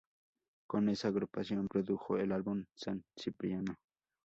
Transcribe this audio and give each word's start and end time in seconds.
Con 0.67 0.89
esa 0.89 1.09
agrupación 1.09 1.67
produjo 1.67 2.17
el 2.17 2.31
álbum 2.31 2.65
San 2.75 3.03
Cipriano. 3.15 3.75